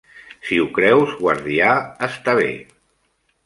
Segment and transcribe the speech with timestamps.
[0.47, 1.77] Si ho creus, guardià,
[2.11, 2.51] està bé.